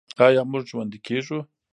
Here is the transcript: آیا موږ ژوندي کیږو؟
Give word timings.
آیا 0.25 0.41
موږ 0.51 0.63
ژوندي 0.69 0.99
کیږو؟ 1.07 1.39